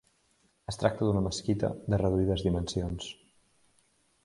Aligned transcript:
Es 0.71 0.79
tracta 0.83 1.09
d'una 1.09 1.21
mesquita 1.25 1.69
de 1.95 2.01
reduïdes 2.03 2.47
dimensions. 2.49 3.13